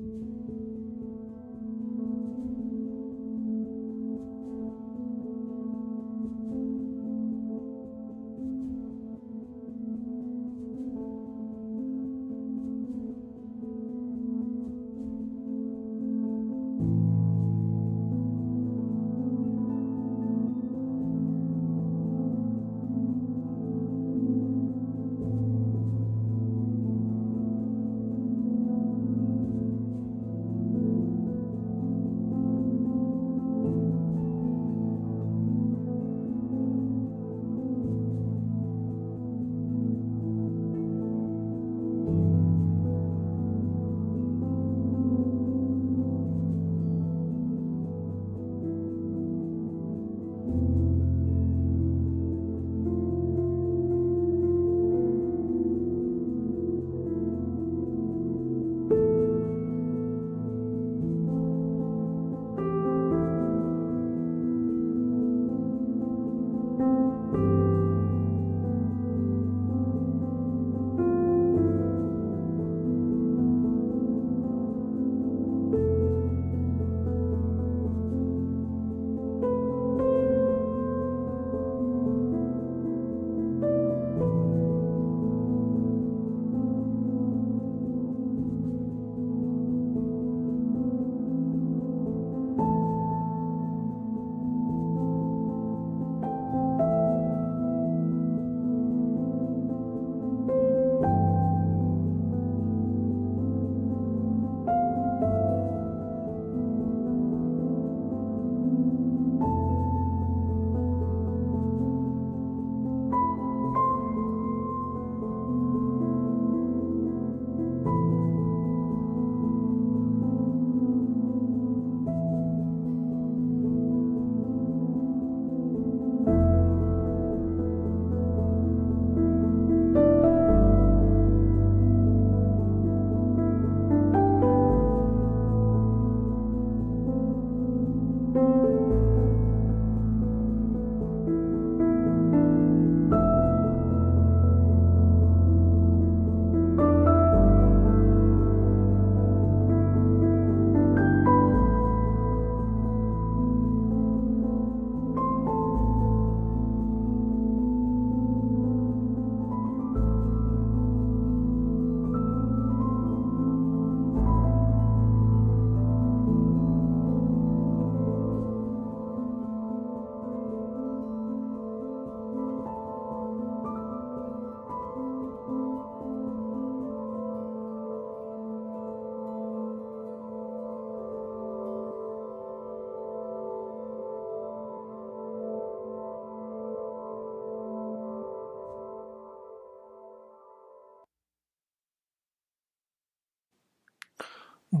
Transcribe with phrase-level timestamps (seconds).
[0.00, 0.79] うん。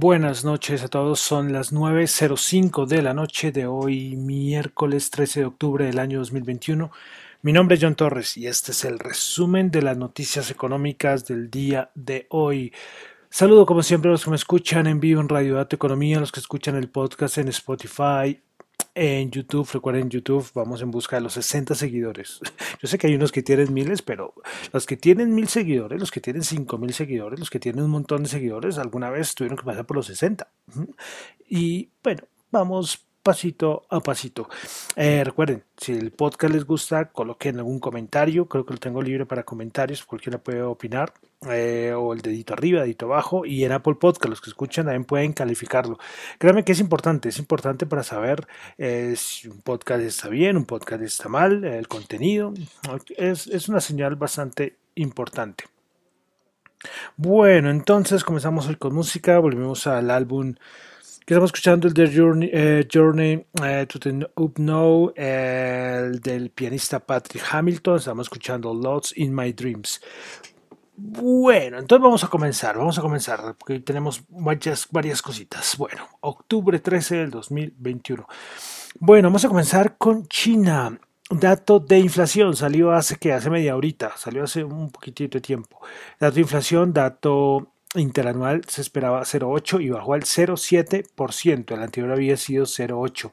[0.00, 5.46] Buenas noches a todos, son las 9.05 de la noche de hoy, miércoles 13 de
[5.46, 6.90] octubre del año 2021.
[7.42, 11.50] Mi nombre es John Torres y este es el resumen de las noticias económicas del
[11.50, 12.72] día de hoy.
[13.28, 16.20] Saludo como siempre a los que me escuchan en vivo en Radio Dato Economía, a
[16.20, 18.40] los que escuchan el podcast en Spotify,
[19.02, 22.38] en YouTube, recuerden YouTube, vamos en busca de los 60 seguidores.
[22.82, 24.34] Yo sé que hay unos que tienen miles, pero
[24.74, 27.92] los que tienen mil seguidores, los que tienen cinco mil seguidores, los que tienen un
[27.92, 30.52] montón de seguidores, alguna vez tuvieron que pasar por los 60.
[31.48, 34.48] Y bueno, vamos pasito a pasito.
[34.96, 38.46] Eh, recuerden, si el podcast les gusta, coloquen algún comentario.
[38.46, 40.04] Creo que lo tengo libre para comentarios.
[40.04, 41.12] Cualquiera puede opinar.
[41.48, 43.46] Eh, o el dedito arriba, dedito abajo.
[43.46, 45.98] Y en Apple Podcast, los que escuchan también pueden calificarlo.
[46.38, 47.28] Créanme que es importante.
[47.28, 48.46] Es importante para saber
[48.78, 52.52] eh, si un podcast está bien, un podcast está mal, el contenido.
[53.16, 55.64] Es, es una señal bastante importante.
[57.16, 59.38] Bueno, entonces comenzamos hoy con música.
[59.38, 60.54] Volvemos al álbum
[61.34, 66.98] estamos escuchando el de Journey, eh, Journey eh, to the Up Now, el del pianista
[66.98, 67.98] Patrick Hamilton.
[67.98, 70.00] Estamos escuchando Lots in My Dreams.
[70.96, 75.76] Bueno, entonces vamos a comenzar, vamos a comenzar, porque tenemos varias, varias cositas.
[75.78, 78.26] Bueno, octubre 13 del 2021.
[78.98, 80.98] Bueno, vamos a comenzar con China.
[81.30, 85.80] Dato de inflación salió hace que hace media horita, salió hace un poquitito de tiempo.
[86.18, 91.74] Dato de inflación, dato interanual se esperaba 0,8 y bajó al 0,7%.
[91.74, 93.32] El anterior había sido 0,8.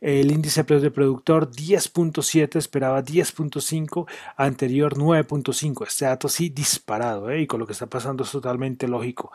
[0.00, 4.06] El índice de precios de productor 10.7, esperaba 10.5,
[4.36, 5.86] anterior 9.5.
[5.86, 7.40] Este dato sí disparado ¿eh?
[7.40, 9.32] y con lo que está pasando es totalmente lógico.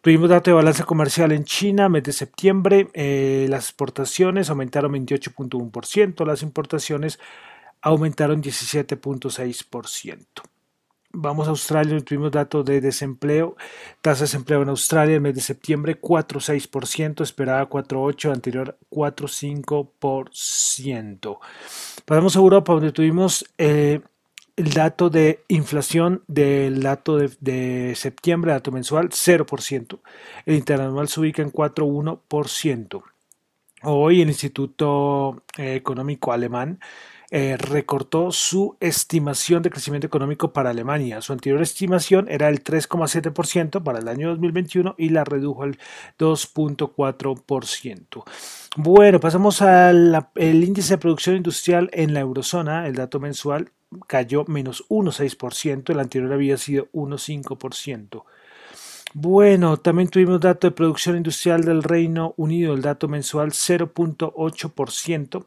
[0.00, 2.88] Tuvimos dato de balanza comercial en China, mes de septiembre.
[2.94, 7.20] Eh, las exportaciones aumentaron 28.1%, las importaciones
[7.82, 10.26] aumentaron 17.6%.
[11.12, 13.56] Vamos a Australia, tuvimos datos de desempleo,
[14.00, 21.38] tasa de desempleo en Australia el mes de septiembre 4,6%, esperaba 4,8%, anterior 4,5%.
[22.04, 24.02] Pasamos a Europa, donde tuvimos eh,
[24.54, 29.98] el dato de inflación del dato de, septiembre, dato mensual, 0%.
[30.46, 33.02] El interanual se ubica en 4,1%.
[33.82, 36.78] Hoy el Instituto eh, Económico Alemán
[37.30, 41.20] eh, recortó su estimación de crecimiento económico para Alemania.
[41.20, 45.78] Su anterior estimación era el 3,7% para el año 2021 y la redujo al
[46.18, 48.24] 2,4%.
[48.76, 53.70] Bueno, pasamos al índice de producción industrial en la eurozona, el dato mensual
[54.06, 58.24] cayó menos 1,6%, el anterior había sido 1,5%.
[59.12, 65.46] Bueno, también tuvimos dato de producción industrial del Reino Unido, el dato mensual 0.8%,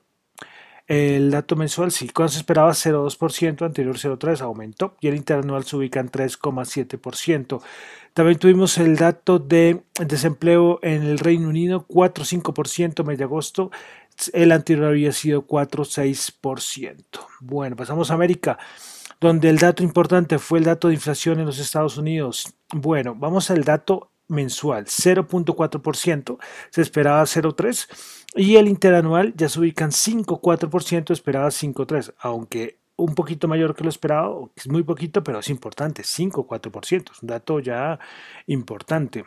[0.88, 5.78] el dato mensual, sí, cuando se esperaba 0,2%, anterior 0,3% aumentó y el interanual se
[5.78, 7.62] ubica en 3,7%.
[8.14, 13.72] También tuvimos el dato de desempleo en el Reino Unido, 4,5% mes de agosto.
[14.34, 17.04] El anterior había sido 4,6%.
[17.40, 18.60] Bueno, pasamos a América,
[19.20, 22.54] donde el dato importante fue el dato de inflación en los Estados Unidos.
[22.72, 26.38] Bueno, vamos al dato mensual, 0.4%,
[26.70, 27.88] se esperaba 0.3%
[28.36, 33.84] y el interanual ya se ubica en 5.4%, esperaba 5.3%, aunque un poquito mayor que
[33.84, 38.00] lo esperado, es muy poquito, pero es importante, 5.4%, es un dato ya
[38.48, 39.26] importante.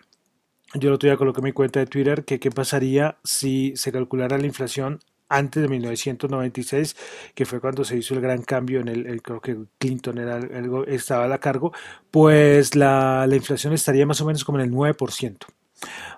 [0.74, 4.38] Yo el otro día coloqué mi cuenta de Twitter que qué pasaría si se calculara
[4.38, 6.96] la inflación antes de 1996,
[7.34, 10.38] que fue cuando se hizo el gran cambio en el, creo que Clinton era
[10.86, 11.72] estaba a la cargo,
[12.10, 15.36] pues la, inflación estaría más o menos como en el 9%.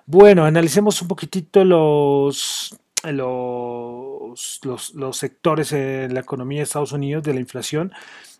[0.05, 4.61] Bueno, analicemos un poquitito los, los,
[4.93, 7.91] los, sectores en la economía de Estados Unidos de la inflación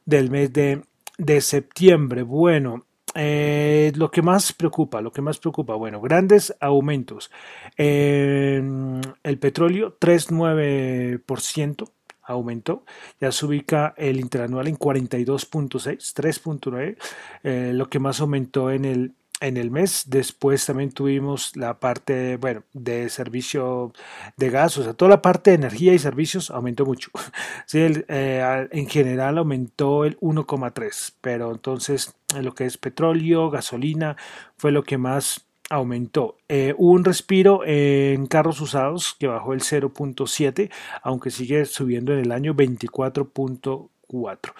[0.05, 0.83] del mes de,
[1.17, 2.23] de septiembre.
[2.23, 2.85] Bueno,
[3.15, 7.31] eh, lo que más preocupa, lo que más preocupa, bueno, grandes aumentos.
[7.77, 11.89] el petróleo, 3,9%
[12.33, 12.85] aumentó,
[13.19, 16.97] ya se ubica el interanual en 42.6, 3.9,
[17.43, 20.03] eh, lo que más aumentó en el, en el mes.
[20.07, 23.93] Después también tuvimos la parte, bueno, de servicio
[24.37, 27.11] de gas, o sea, toda la parte de energía y servicios aumentó mucho.
[27.65, 34.17] Sí, eh, en general aumentó el 1,3, pero entonces lo que es petróleo, gasolina,
[34.57, 36.37] fue lo que más aumentó.
[36.47, 40.71] Eh, un respiro en carros usados que bajó el 0.7,
[41.03, 44.53] aunque sigue subiendo en el año 24.4.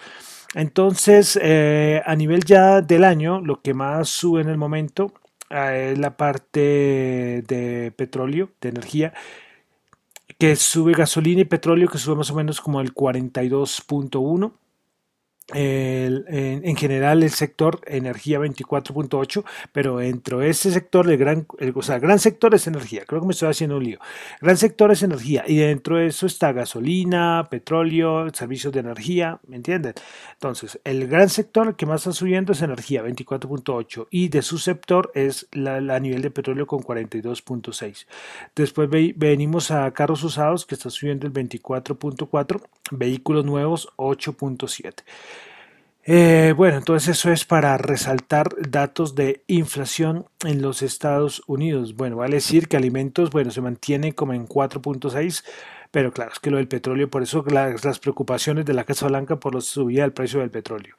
[0.54, 5.12] Entonces, eh, a nivel ya del año, lo que más sube en el momento
[5.50, 9.14] eh, es la parte de petróleo, de energía,
[10.38, 14.52] que sube gasolina y petróleo, que sube más o menos como el 42.1
[15.54, 21.98] en, general el sector energía 24.8, pero dentro de ese sector, el gran, o sea,
[21.98, 23.98] gran sector es energía, creo que me estoy haciendo un lío.
[24.40, 29.56] Gran sector es energía y dentro de eso está gasolina, petróleo, servicios de energía, ¿me
[29.56, 29.94] entienden?
[30.32, 35.10] Entonces, el gran sector que más está subiendo es energía 24.8 y de su sector
[35.14, 38.06] es la, nivel de petróleo con 42.6.
[38.54, 45.02] Después venimos a carros usados que está subiendo el 24.4, vehículos nuevos 8.7.
[46.12, 51.94] Eh, bueno, entonces eso es para resaltar datos de inflación en los Estados Unidos.
[51.94, 55.44] Bueno, vale decir que alimentos, bueno, se mantiene como en 4.6,
[55.92, 59.38] pero claro, es que lo del petróleo, por eso las, preocupaciones de la Casa Blanca
[59.38, 60.96] por la subida del precio del petróleo.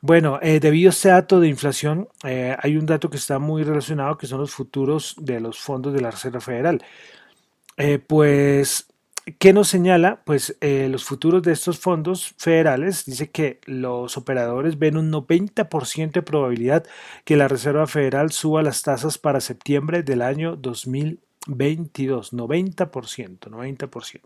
[0.00, 3.62] Bueno, eh, debido a este dato de inflación, eh, hay un dato que está muy
[3.62, 6.82] relacionado, que son los futuros de los fondos de la Reserva Federal.
[8.08, 8.91] pues
[9.38, 10.20] ¿Qué nos señala?
[10.24, 16.10] Pues eh, los futuros de estos fondos federales dice que los operadores ven un 90%
[16.10, 16.84] de probabilidad
[17.24, 22.32] que la Reserva Federal suba las tasas para septiembre del año 2022.
[22.32, 24.20] 90%, 90%.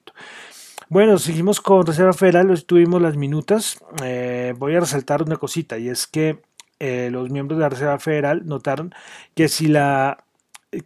[0.88, 3.78] Bueno, seguimos con Reserva Federal, tuvimos las minutas.
[4.02, 6.40] Eh, voy a resaltar una cosita y es que
[6.78, 8.94] eh, los miembros de la Reserva Federal notaron
[9.34, 10.24] que si la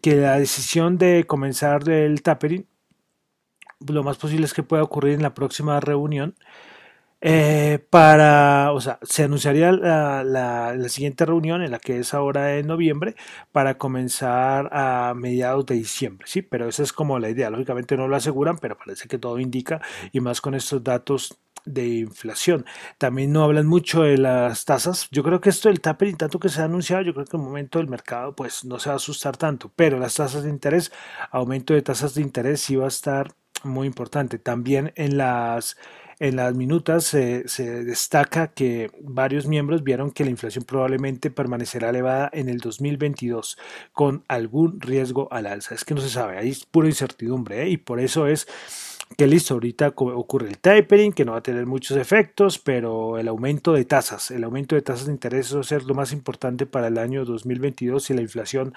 [0.02, 2.66] que la decisión de comenzar el tapering
[3.86, 6.34] lo más posible es que pueda ocurrir en la próxima reunión.
[7.22, 12.56] Eh, para, o sea, se anunciaría la, la, siguiente reunión en la que es ahora
[12.56, 13.14] en noviembre
[13.52, 17.50] para comenzar a mediados de diciembre, sí, pero esa es como la idea.
[17.50, 19.82] Lógicamente no lo aseguran, pero parece que todo indica
[20.12, 22.64] y más con estos datos de inflación.
[22.98, 25.08] También no hablan mucho de las tasas.
[25.10, 27.42] Yo creo que esto del tapering, tanto que se ha anunciado, yo creo que en
[27.42, 30.50] el momento del mercado pues no se va a asustar tanto, pero las tasas de
[30.50, 30.92] interés,
[31.30, 34.38] aumento de tasas de interés sí va a estar muy importante.
[34.38, 35.76] También en las
[36.20, 37.44] en las minutas se
[37.84, 43.56] destaca que varios miembros vieron que la inflación probablemente permanecerá elevada en el 2022
[43.94, 45.74] con algún riesgo al alza.
[45.74, 47.70] Es que no se sabe, ahí es pura incertidumbre ¿eh?
[47.70, 48.46] y por eso es
[49.16, 53.26] que listo, ahorita ocurre el tapering, que no va a tener muchos efectos, pero el
[53.26, 56.66] aumento de tasas, el aumento de tasas de interés va a ser lo más importante
[56.66, 58.74] para el año 2022 si la inflación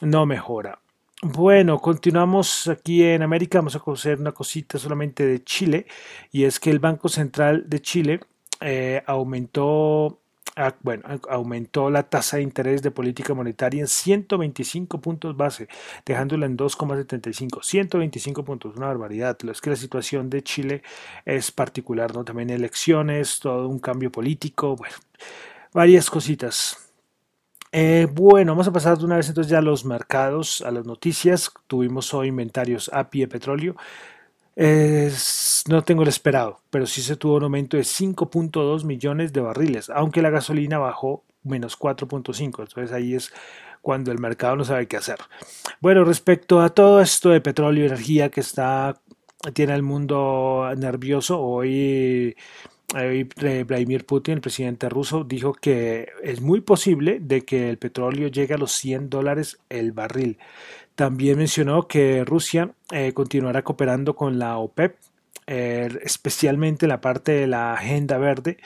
[0.00, 0.80] no mejora.
[1.24, 5.86] Bueno, continuamos aquí en América, vamos a conocer una cosita solamente de Chile,
[6.32, 8.20] y es que el Banco Central de Chile
[8.60, 10.18] eh, aumentó
[10.54, 15.66] Ah, bueno, aumentó la tasa de interés de política monetaria en 125 puntos base,
[16.04, 17.62] dejándola en 2,75.
[17.62, 19.38] 125 puntos, una barbaridad.
[19.50, 20.82] Es que la situación de Chile
[21.24, 22.24] es particular, ¿no?
[22.24, 24.96] También elecciones, todo un cambio político, bueno,
[25.72, 26.91] varias cositas.
[27.72, 30.86] Eh, bueno, vamos a pasar de una vez entonces ya a los mercados, a las
[30.86, 31.50] noticias.
[31.66, 33.76] Tuvimos hoy inventarios API de petróleo
[35.68, 39.90] no tengo el esperado, pero sí se tuvo un aumento de 5.2 millones de barriles,
[39.90, 42.44] aunque la gasolina bajó menos 4.5.
[42.44, 43.32] Entonces ahí es
[43.80, 45.18] cuando el mercado no sabe qué hacer.
[45.80, 49.00] Bueno, respecto a todo esto de petróleo y energía que está
[49.54, 52.36] tiene el mundo nervioso, hoy
[52.92, 58.54] Vladimir Putin, el presidente ruso, dijo que es muy posible de que el petróleo llegue
[58.54, 60.38] a los 100 dólares el barril.
[60.94, 64.96] También mencionó que Rusia eh, continuará cooperando con la OPEP,
[65.46, 68.58] eh, especialmente en la parte de la agenda verde,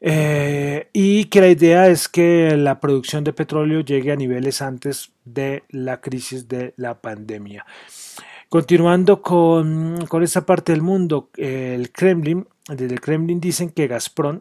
[0.00, 5.10] eh, y que la idea es que la producción de petróleo llegue a niveles antes
[5.24, 7.66] de la crisis de la pandemia.
[8.48, 14.40] Continuando con, con esta parte del mundo, el Kremlin, desde el Kremlin dicen que Gazprom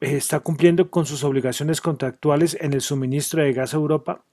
[0.00, 4.24] está cumpliendo con sus obligaciones contractuales en el suministro de gas a Europa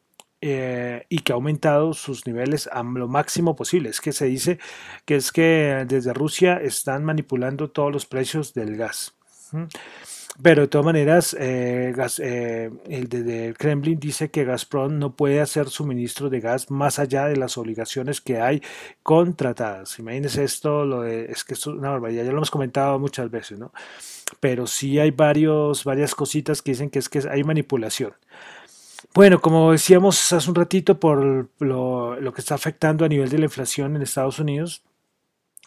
[0.42, 3.90] eh, y que ha aumentado sus niveles a lo máximo posible.
[3.90, 4.60] Es que se dice
[5.06, 9.14] que es que desde Rusia están manipulando todos los precios del gas.
[10.42, 15.70] Pero de todas maneras, eh, eh, el de, Kremlin dice que Gazprom no puede hacer
[15.70, 18.62] suministro de gas más allá de las obligaciones que hay
[19.04, 20.00] contratadas.
[20.00, 23.72] Imagínense esto, lo es que es una barbaridad, ya lo hemos comentado muchas veces, ¿no?
[24.40, 28.14] Pero sí hay varios, varias cositas que dicen que es que hay manipulación.
[29.14, 33.46] Bueno, como decíamos hace un ratito, por lo, que está afectando a nivel de la
[33.46, 34.82] inflación en Estados Unidos,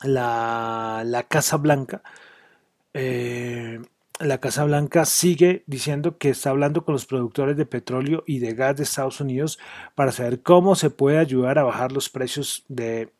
[0.03, 2.03] la, Casa Blanca,
[2.95, 3.81] eh,
[4.19, 8.55] la Casa Blanca sigue diciendo que está hablando con los productores de petróleo y de
[8.55, 9.59] gas de Estados Unidos
[9.95, 13.11] para saber cómo se puede ayudar a bajar los precios de,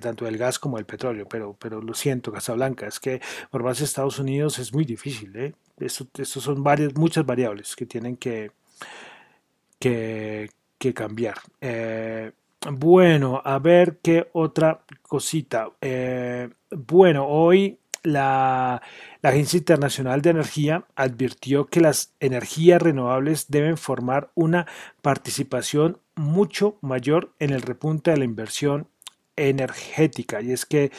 [0.00, 1.26] tanto del gas como del petróleo.
[1.28, 3.20] Pero, pero lo siento, Casa Blanca, es que
[3.50, 5.34] por de Estados Unidos es muy difícil.
[5.36, 5.54] ¿eh?
[5.78, 8.52] Esto, son varias, muchas variables que tienen que,
[9.78, 10.48] que,
[10.94, 11.36] cambiar.
[11.60, 12.30] Eh,
[12.70, 15.70] bueno, a ver qué otra cosita.
[15.80, 18.82] Eh, bueno, hoy la,
[19.22, 24.66] Agencia Internacional de Energía advirtió que las energías renovables deben formar una
[25.00, 28.86] participación mucho mayor en el repunte de la inversión
[29.36, 30.42] energética.
[30.42, 30.92] Y es que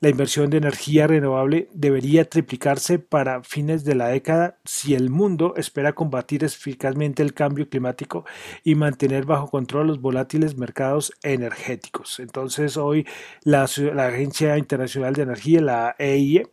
[0.00, 5.54] la inversión de energía renovable debería triplicarse para fines de la década si el mundo
[5.56, 8.24] espera combatir eficazmente el cambio climático
[8.62, 12.20] y mantener bajo control los volátiles mercados energéticos.
[12.20, 13.06] Entonces hoy
[13.42, 16.48] la, Agencia Internacional de Energía, la EIE,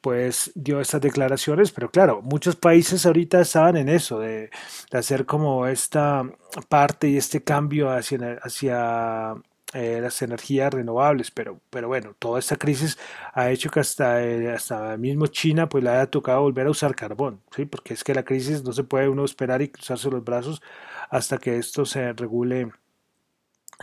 [0.00, 4.50] pues dio estas declaraciones, pero claro, muchos países ahorita estaban en eso, de,
[4.92, 6.24] hacer como esta
[6.68, 9.34] parte y este cambio hacia, hacia
[9.74, 12.96] eh, las energías renovables, pero, pero bueno, toda esta crisis
[13.34, 16.94] ha hecho que hasta, eh, hasta mismo China pues le haya tocado volver a usar
[16.94, 17.64] carbón, ¿sí?
[17.66, 20.62] porque es que la crisis no se puede uno esperar y cruzarse los brazos
[21.10, 22.70] hasta que esto se regule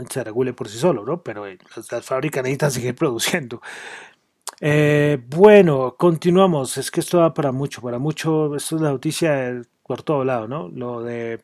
[0.10, 1.22] se regule por sí solo, ¿no?
[1.22, 1.60] Pero eh,
[1.92, 3.62] las, fábricas necesitan seguir produciendo.
[5.28, 6.78] bueno, continuamos.
[6.78, 8.56] Es que esto va para mucho, para mucho.
[8.56, 10.70] Esto es la noticia por todo lado, ¿no?
[10.70, 11.42] Lo de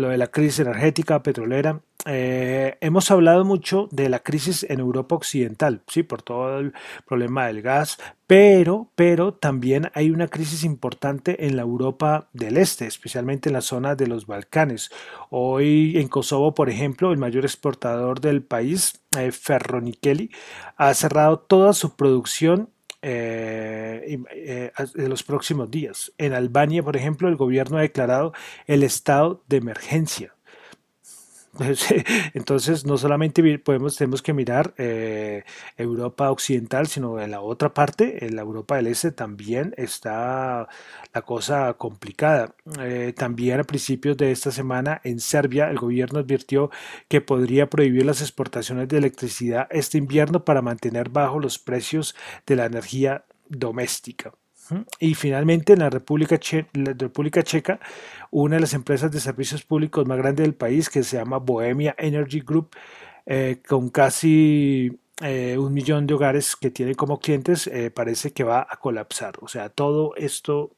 [0.00, 1.80] lo de la crisis energética petrolera.
[2.06, 6.72] Eh, hemos hablado mucho de la crisis en Europa Occidental, sí, por todo el
[7.06, 12.86] problema del gas, pero, pero también hay una crisis importante en la Europa del Este,
[12.86, 14.90] especialmente en la zona de los Balcanes.
[15.28, 20.30] Hoy en Kosovo, por ejemplo, el mayor exportador del país, eh, Ferronikeli,
[20.76, 22.70] ha cerrado toda su producción
[23.02, 26.12] eh, eh, de los próximos días.
[26.18, 28.32] En Albania, por ejemplo, el gobierno ha declarado
[28.66, 30.34] el estado de emergencia.
[32.34, 35.44] Entonces, no solamente podemos, tenemos que mirar eh,
[35.76, 40.68] Europa Occidental, sino en la otra parte, en la Europa del Este, también está
[41.12, 42.54] la cosa complicada.
[42.80, 46.70] Eh, también a principios de esta semana en Serbia, el gobierno advirtió
[47.08, 52.14] que podría prohibir las exportaciones de electricidad este invierno para mantener bajo los precios
[52.46, 54.32] de la energía doméstica.
[54.98, 57.80] Y finalmente, en la República, Checa,
[58.30, 61.94] una de las empresas de servicios públicos más grandes del país, que se llama Bohemia
[61.98, 62.70] Energy Group,
[63.26, 68.44] eh, con casi eh, un millón de hogares que tiene como clientes, eh, parece que
[68.44, 69.34] va a colapsar.
[69.42, 70.76] O sea, todo esto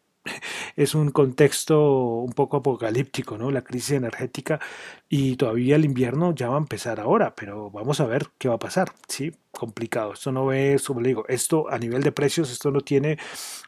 [0.76, 3.50] es un contexto un poco apocalíptico, ¿no?
[3.50, 4.61] La crisis energética
[5.09, 8.55] y todavía el invierno ya va a empezar ahora, pero vamos a ver qué va
[8.55, 9.33] a pasar, ¿sí?
[9.50, 10.14] Complicado.
[10.14, 13.19] Esto no es, como le digo, esto a nivel de precios, esto no tiene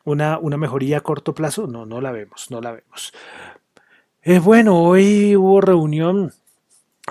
[0.04, 3.12] una, una mejoría a corto plazo, no, no la vemos, no la vemos.
[4.22, 6.32] Eh, bueno, hoy hubo reunión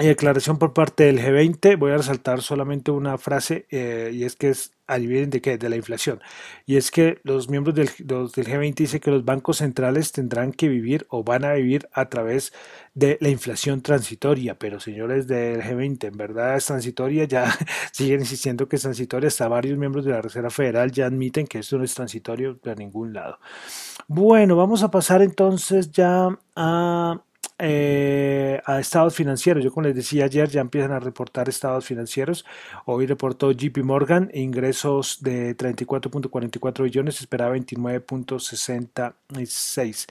[0.01, 1.77] y declaración por parte del G20.
[1.77, 5.69] Voy a resaltar solamente una frase eh, y es que es adivinen de qué, de
[5.69, 6.19] la inflación.
[6.65, 10.67] Y es que los miembros del, del G20 dicen que los bancos centrales tendrán que
[10.67, 12.53] vivir o van a vivir a través
[12.93, 14.57] de la inflación transitoria.
[14.57, 17.53] Pero señores del G20, en verdad es transitoria, ya
[17.91, 19.27] siguen insistiendo que es transitoria.
[19.27, 22.75] Hasta varios miembros de la Reserva Federal ya admiten que esto no es transitorio de
[22.75, 23.37] ningún lado.
[24.07, 27.21] Bueno, vamos a pasar entonces ya a
[27.65, 29.63] eh, a estados financieros.
[29.63, 32.43] Yo como les decía ayer, ya empiezan a reportar estados financieros.
[32.85, 40.07] Hoy reportó JP Morgan ingresos de 34.44 billones, esperaba 29.66.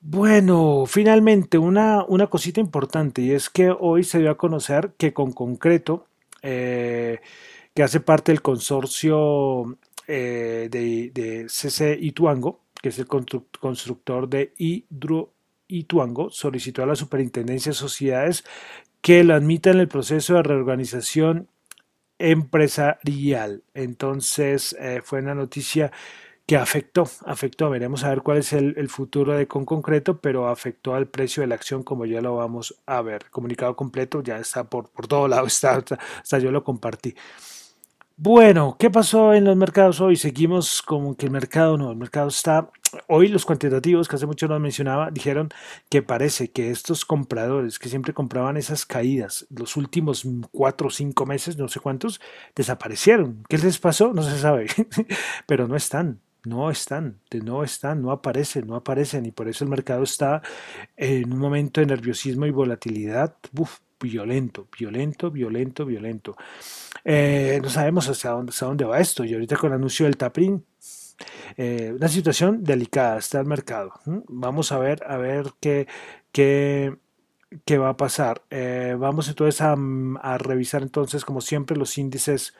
[0.00, 5.12] Bueno, finalmente una, una cosita importante y es que hoy se dio a conocer que
[5.12, 6.06] con concreto,
[6.42, 7.18] eh,
[7.74, 9.76] que hace parte del consorcio
[10.06, 15.32] eh, de, de CC Ituango, que es el constructor de hidro
[15.68, 18.44] Ituango solicitó a la Superintendencia de Sociedades
[19.00, 21.48] que lo admita en el proceso de reorganización
[22.18, 23.62] empresarial.
[23.74, 25.92] Entonces eh, fue una noticia
[26.46, 30.94] que afectó, afectó, veremos a ver cuál es el, futuro de con concreto, pero afectó
[30.94, 33.30] al precio de la acción como ya lo vamos a ver.
[33.30, 35.82] comunicado completo ya está por, por todo lado, está,
[36.22, 37.14] hasta yo lo compartí.
[38.18, 40.16] Bueno, ¿qué pasó en los mercados hoy?
[40.16, 42.70] Seguimos como que el mercado no, el mercado está...
[43.08, 45.50] Hoy los cuantitativos, que hace mucho nos mencionaba, dijeron
[45.90, 51.26] que parece que estos compradores que siempre compraban esas caídas, los últimos cuatro o cinco
[51.26, 52.20] meses, no sé cuántos,
[52.54, 53.44] desaparecieron.
[53.50, 54.14] ¿Qué les pasó?
[54.14, 54.68] No se sabe,
[55.46, 59.70] pero no están, no están, no están, no aparecen, no aparecen y por eso el
[59.70, 60.40] mercado está
[60.96, 63.36] en un momento de nerviosismo y volatilidad
[64.00, 66.36] violento, violento, violento, violento.
[67.04, 69.24] Eh, no sabemos hasta dónde, dónde va esto.
[69.24, 70.64] Y ahorita con el anuncio del Taprin,
[71.56, 73.92] eh, una situación delicada está el mercado.
[74.28, 75.86] Vamos a ver, a ver qué,
[76.32, 76.96] qué,
[77.64, 78.42] qué va a pasar.
[78.50, 79.76] Eh, vamos entonces a,
[80.22, 82.54] a, revisar entonces, como siempre, los índices,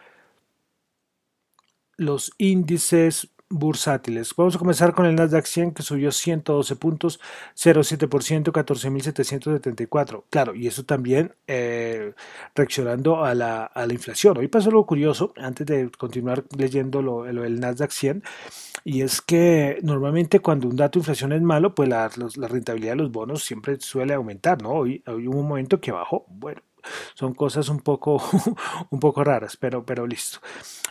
[1.97, 4.35] los índices bursátiles.
[4.37, 7.21] Vamos a comenzar con el Nasdaq 100 que subió 112 puntos,
[7.57, 10.25] 0,7%, 14.774.
[10.31, 12.15] Claro, y eso también eh,
[12.55, 14.37] reaccionando a la, a la, inflación.
[14.39, 18.23] Hoy pasó algo curioso, antes de continuar leyendo lo, el Nasdaq 100,
[18.85, 22.93] y es que normalmente cuando un dato de inflación es malo, pues la, la rentabilidad
[22.93, 24.71] de los bonos siempre suele aumentar, ¿no?
[24.71, 26.25] Hoy, hoy hubo un momento que bajó.
[26.29, 26.61] Bueno,
[27.15, 28.23] son cosas un poco,
[28.91, 30.39] un poco raras, pero, pero listo.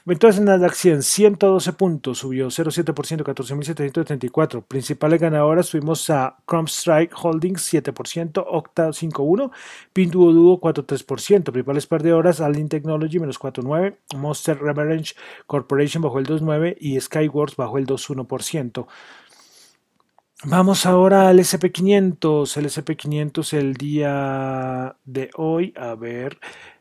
[0.08, 4.64] Entonces en Nasdaq 100, 112 puntos, subió 0,7%, 14.734.
[4.64, 9.52] Principales ganadoras tuvimos a Strike Holdings 7%, Octa 5.1%,
[9.94, 11.44] Pinduoduo 4.3%.
[11.52, 15.16] Principales perdedoras, Alien Technology menos 4.9%, Monster Reverage
[15.48, 18.86] Corporation bajó el 2.9% y Skyworks bajó el 2.1%.
[20.44, 22.58] Vamos ahora al SP500.
[22.58, 26.38] El SP500 el día de hoy, a ver,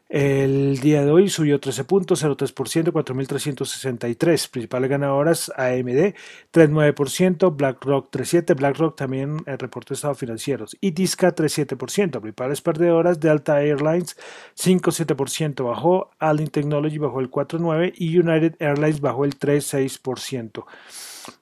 [0.09, 4.51] el día de hoy subió 13.03%, 4.363.
[4.51, 6.15] Principales ganadoras AMD
[6.53, 12.21] 3.9%, BlackRock 3.7%, BlackRock también eh, reportó estados financieros y Disca 3.7%.
[12.21, 14.17] Principales perdedoras Delta Airlines
[14.57, 20.65] 5.7% bajó, Allen Technology bajó el 4.9% y United Airlines bajó el 3.6%.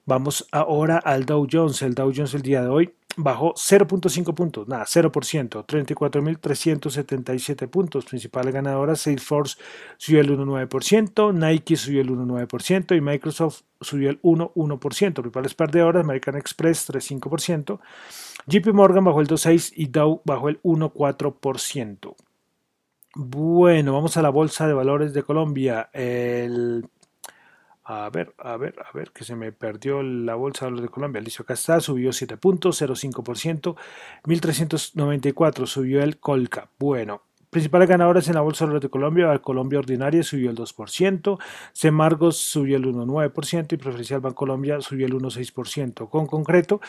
[0.05, 1.81] Vamos ahora al Dow Jones.
[1.81, 8.05] El Dow Jones el día de hoy bajó 0.5 puntos, nada, 0%, 34.377 puntos.
[8.05, 9.57] Principales ganadoras, Salesforce
[9.97, 15.13] subió el 1.9%, Nike subió el 1.9% y Microsoft subió el 1.1%.
[15.13, 17.79] Principales perdedoras, American Express 3.5%,
[18.47, 22.15] JP Morgan bajó el 2.6% y Dow bajó el 1.4%.
[23.15, 25.91] Bueno, vamos a la Bolsa de Valores de Colombia.
[25.93, 26.83] El
[27.85, 31.21] A ver, a ver, a ver, que se me perdió la bolsa de Colombia.
[31.21, 33.75] Listo, acá está, subió 7 puntos, 0,5%.
[34.25, 36.69] 1394 subió el Colca.
[36.79, 41.39] Bueno, principales ganadores en la bolsa de Colombia, la Colombia Ordinaria subió el 2%,
[41.71, 46.09] Semargos subió el 1,9% y Preferencial Bancolombia subió el 1,6%.
[46.09, 46.81] Con concreto,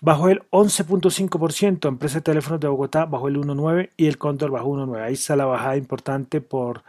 [0.00, 4.70] bajó el 11.5%, Empresa de Teléfonos de Bogotá bajó el 1,9% y el Cóndor bajó
[4.70, 5.02] 1,9%.
[5.02, 6.82] Ahí está la bajada importante por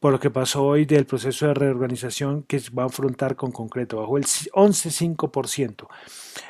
[0.00, 3.98] por lo que pasó hoy del proceso de reorganización que va a afrontar con concreto,
[3.98, 5.88] bajó el 11,5%.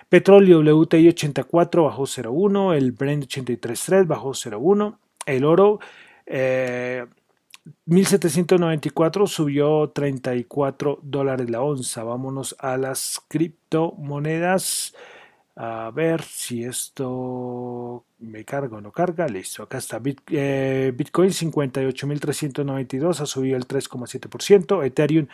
[0.09, 5.81] Petróleo WTI 84 bajó 0,1, el Brent 83.3 bajó 0,1, el oro
[7.87, 12.05] 1794 eh, subió 34 dólares la onza.
[12.05, 14.95] Vámonos a las criptomonedas.
[15.61, 19.27] A ver si esto me carga o no carga.
[19.27, 20.01] Listo, acá está.
[20.31, 24.85] Eh, Bitcoin 58.392 ha subido el 3,7%.
[24.85, 25.27] Ethereum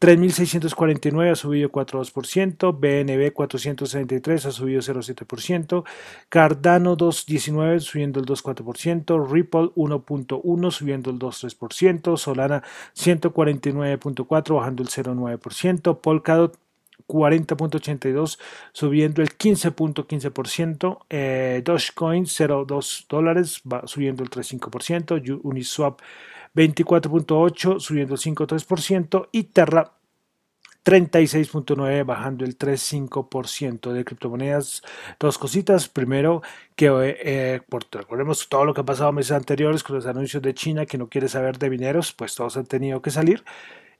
[0.00, 5.84] 3.649 ha subido 4,2%, BNB 463 ha subido 0,7%,
[6.30, 12.62] Cardano 2,19 subiendo el 2,4%, Ripple 1,1 subiendo el 2,3%, Solana
[12.96, 16.58] 149,4 bajando el 0,9%, Polkadot
[17.10, 18.38] 40.82
[18.72, 26.00] subiendo el 15.15%, eh, Dogecoin 0.2 dólares va subiendo el 3.5%, Uniswap
[26.54, 29.92] 24.8 subiendo el 5.3% y Terra
[30.84, 34.82] 36.9 bajando el 3.5% de criptomonedas.
[35.18, 35.88] Dos cositas.
[35.88, 36.42] Primero,
[36.74, 36.88] que
[37.22, 40.86] eh, por, recordemos todo lo que ha pasado meses anteriores con los anuncios de China
[40.86, 43.44] que no quiere saber de mineros, pues todos han tenido que salir.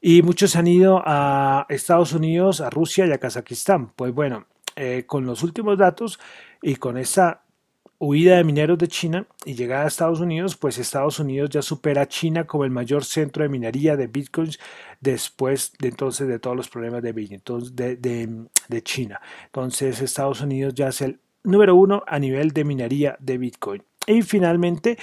[0.00, 3.92] Y muchos han ido a Estados Unidos, a Rusia y a Kazajistán.
[3.94, 6.18] Pues bueno, eh, con los últimos datos
[6.62, 7.42] y con esa
[7.98, 12.02] huida de mineros de China y llegada a Estados Unidos, pues Estados Unidos ya supera
[12.02, 14.58] a China como el mayor centro de minería de bitcoins
[15.00, 19.20] después de entonces de todos los problemas de, de, de, de China.
[19.44, 23.82] Entonces Estados Unidos ya es el número uno a nivel de minería de bitcoin.
[24.06, 24.98] Y finalmente,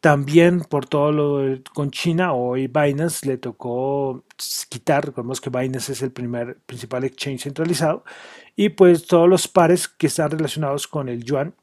[0.00, 4.24] también por todo lo con China, hoy Binance le tocó
[4.68, 8.04] quitar, recordemos que Binance es el primer principal exchange centralizado,
[8.56, 11.54] y pues todos los pares que están relacionados con el yuan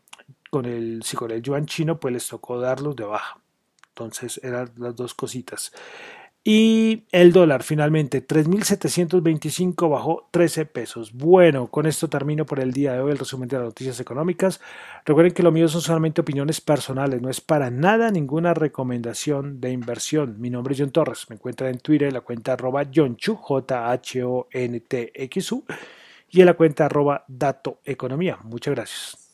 [0.56, 3.42] con el, si con el yuan chino, pues les tocó darlos de baja.
[3.90, 5.74] Entonces eran las dos cositas.
[6.48, 11.12] Y el dólar finalmente 3.725 bajó 13 pesos.
[11.12, 14.62] Bueno, con esto termino por el día de hoy el resumen de las noticias económicas.
[15.06, 19.72] Recuerden que lo mío son solamente opiniones personales, no es para nada ninguna recomendación de
[19.72, 20.40] inversión.
[20.40, 24.44] Mi nombre es John Torres, me encuentran en Twitter en la cuenta arroba Chu, J-H-O-N-T-X-U,
[26.30, 28.38] y en la cuenta arroba Dato Economía.
[28.44, 29.25] Muchas gracias.